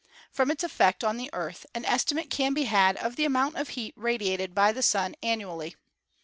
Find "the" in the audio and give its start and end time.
1.17-1.29, 3.17-3.25, 4.71-4.81